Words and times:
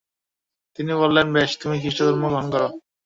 তিনি 0.79 0.91
বললেন, 0.93 1.27
বেশ, 1.33 1.51
তুমি 1.61 1.75
খৃষ্টধর্ম 1.81 2.23
গ্রহণ 2.23 2.45
কর। 2.53 2.61